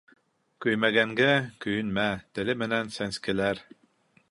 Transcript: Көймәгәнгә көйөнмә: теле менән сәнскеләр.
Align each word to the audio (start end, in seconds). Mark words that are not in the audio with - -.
Көймәгәнгә 0.65 1.27
көйөнмә: 1.65 2.07
теле 2.39 2.57
менән 2.65 2.93
сәнскеләр. 2.99 3.63